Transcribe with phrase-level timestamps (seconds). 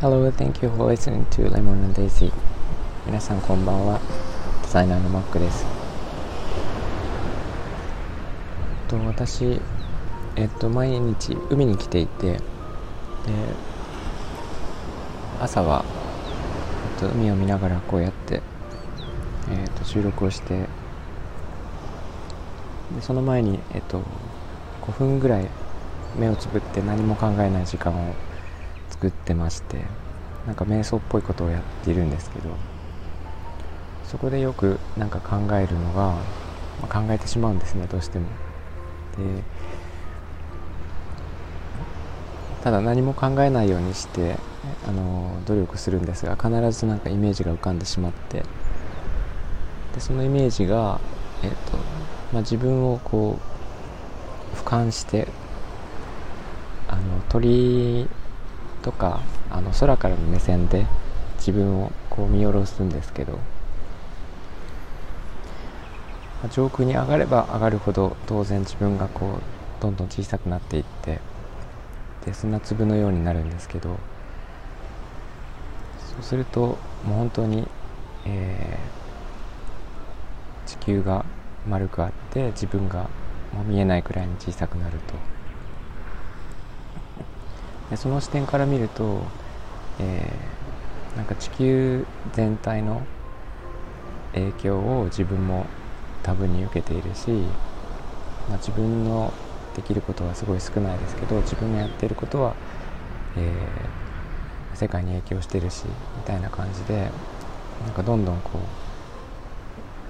[0.00, 2.32] Hello, thank you for listening to Lemon and Daisy.
[3.04, 4.00] 皆さんこんばんは。
[4.62, 5.66] デザイナーのマックです。
[8.88, 9.60] と私、
[10.36, 12.40] えっと、毎日海に来ていて、で
[15.38, 15.84] 朝は、
[16.94, 18.40] えっと、海を見ながらこうやって、
[19.50, 20.60] えっと、収録をして
[22.96, 24.00] でその前に、えっと、
[24.80, 25.50] 5分ぐらい
[26.16, 28.14] 目をつぶって何も考えない時間を
[28.90, 29.84] 作ってまして
[30.46, 32.50] なんか瞑想っぽいことをやっているんですけど
[34.04, 36.12] そこでよくなんか考えるのが、
[36.80, 38.26] まあ、考えてしまうんですねどうしても。
[39.16, 39.42] で
[42.62, 44.36] ただ何も考えないようにして
[44.88, 48.42] あの努力するんですが必ずなんかイメージが浮かんでしまって
[49.94, 50.98] でそのイメージが、
[51.42, 51.76] えーと
[52.32, 53.38] まあ、自分をこ
[54.54, 55.28] う俯瞰して
[57.28, 58.08] 鳥
[58.82, 60.86] とかあの空からの目線で
[61.38, 63.38] 自分をこう見下ろすんですけど
[66.50, 71.20] 上空に上がれば上がるほど当然自分がこうどんどん小さくなっていって
[72.24, 73.98] で砂粒のようになるんですけど
[76.14, 77.66] そうするともう本当に、
[78.26, 81.24] えー、地球が
[81.68, 83.08] 丸くあって自分が
[83.52, 85.33] もう見えないくらいに小さくなると。
[87.90, 89.22] でその視点から見ると、
[90.00, 93.02] えー、なんか地球全体の
[94.32, 95.66] 影響を自分も
[96.22, 97.30] 多分に受けているし、
[98.48, 99.32] まあ、自分の
[99.76, 102.54] できることはすごい少ないですけど自分がやっていることは、
[103.36, 105.84] えー、世界に影響してるし
[106.16, 107.10] みたいな感じで
[107.84, 108.58] なんかどんどんこう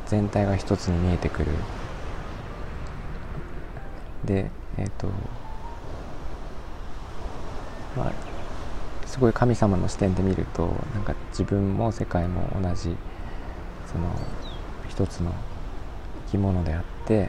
[0.07, 1.51] 全体が一つに見えてくる。
[4.25, 5.09] でえっ、ー、と
[7.97, 8.13] まあ
[9.07, 12.97] すごい神様の視点で見るとなんか自分も世界も同じ
[13.87, 14.11] その
[14.89, 15.33] 一つの
[16.27, 17.29] 生き物であって、え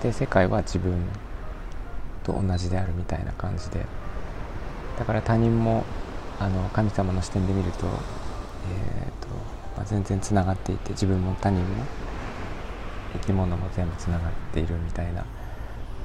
[0.00, 0.98] ー、で世界は自分
[2.24, 3.86] と同じであるみたいな感じで
[4.98, 5.84] だから他人も
[6.38, 9.28] あの神様の視点で見ると,、えーと
[9.76, 11.84] まあ、全然つながっていて自分も他人も
[13.14, 15.24] 生き物も全部つながっているみたいな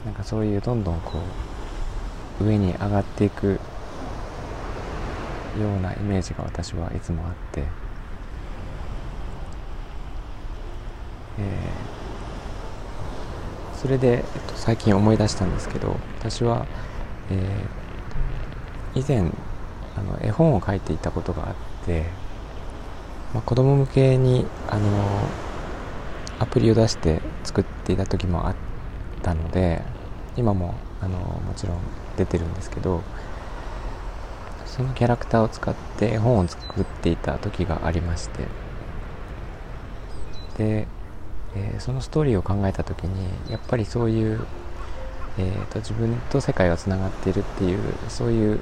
[0.05, 1.19] なんかそういうどんどんこ
[2.39, 3.59] う上に上がっていく
[5.59, 7.63] ようなイメージが私はいつもあって、
[11.37, 16.65] えー、それで、えっと、最近思い出したんですけど私は、
[17.29, 19.31] えー、以前
[19.95, 22.05] あの絵本を書いていたことがあって、
[23.33, 25.29] まあ、子供向けにあの
[26.39, 28.70] アプリを出して作っていた時もあって
[29.21, 29.81] たので
[30.35, 31.77] 今もあのもちろん
[32.17, 33.01] 出てるんですけど
[34.65, 38.47] そのキャラクターを使って絵本を作っていた時がありまして。
[40.57, 40.87] で、
[41.55, 44.45] えー、そのストーリーを考えた時にやっぱりそういう、
[45.37, 48.59] えーと、自分と世界がつながっているっていうそういう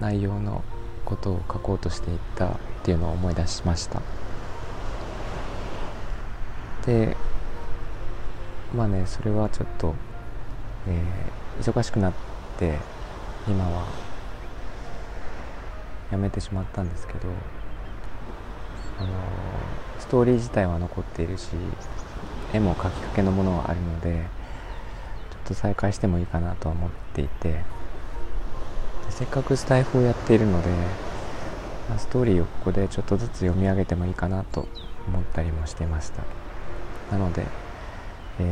[0.00, 0.64] 内容の
[1.04, 2.50] ことを書こうとしていったっ
[2.82, 4.00] ていうのを思い出しました。
[6.86, 7.16] で
[8.74, 9.94] まあねそれはちょっと、
[10.88, 12.12] えー、忙しくなっ
[12.58, 12.78] て
[13.46, 13.86] 今は
[16.10, 17.20] やめてしまったんですけど
[18.98, 19.08] あの
[19.98, 21.50] ストーリー自体は残っているし
[22.52, 24.24] 絵も描きかけのものはあるので
[25.30, 27.64] ちょっと再開してもいいかなとは思っていて
[29.10, 30.68] せっかくスタイフをやっているので
[31.98, 34.66] ストーリーをここでちょっとずつ読み上げてもいいかなと
[35.06, 36.22] 思ったりもしてました。
[37.10, 37.44] なので
[38.40, 38.42] え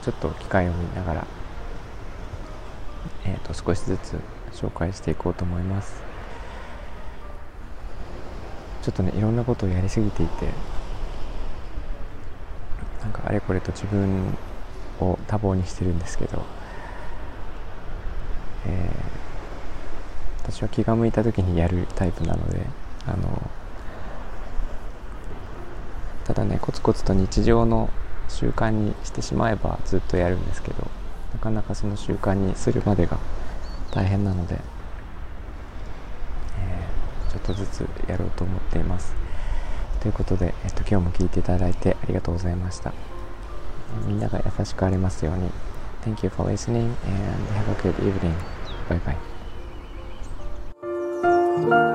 [0.00, 1.26] ー、ちょっと機会を見ながら、
[3.24, 4.16] えーと、少しずつ
[4.52, 6.02] 紹介していこうと思います。
[8.82, 10.48] ちょっとねいろんなことをやりすぎていて
[13.00, 14.36] なんかあれこれと自分
[15.00, 16.42] を多忙にしてるんですけど、
[18.66, 22.66] えー、私は気が向いた時にやるタイプなので
[23.06, 23.50] あの
[26.24, 27.90] ただねコツコツと日常の
[28.28, 30.86] 習慣にしてしまえばずっとやるんですけど
[31.34, 33.18] なかなかその習慣にするまでが
[33.90, 34.58] 大変なので、
[36.58, 39.14] えー、ちょっとずつやろうと思っています
[40.00, 42.92] ということで、えっと、今日も聞いていただいてありがとうございました
[44.06, 45.50] みんなが優しくありますように
[46.02, 48.34] Thank you for listening and have a good evening.
[48.88, 48.98] Bye
[51.68, 51.91] bye.